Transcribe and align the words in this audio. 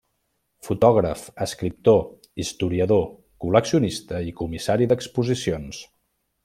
Fotògraf, 0.67 1.25
escriptor, 1.45 2.01
historiador, 2.45 3.05
col·leccionista 3.45 4.25
i 4.31 4.37
comissari 4.43 4.93
d'exposicions. 4.93 5.89